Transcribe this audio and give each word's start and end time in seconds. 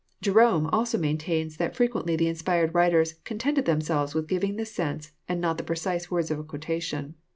Jerome 0.19 0.65
also 0.73 0.97
maintains 0.97 1.57
that 1.57 1.75
fre 1.75 1.83
quently 1.83 2.17
the 2.17 2.27
inspired 2.27 2.73
writers 2.73 3.17
contented 3.23 3.65
themselves 3.65 4.15
with 4.15 4.27
giving 4.27 4.55
the 4.55 4.65
sense 4.65 5.11
and 5.29 5.39
not 5.39 5.59
the 5.59 5.63
precise 5.63 6.09
words 6.09 6.31
of 6.31 6.39
a 6.39 6.43
quotation. 6.43 7.13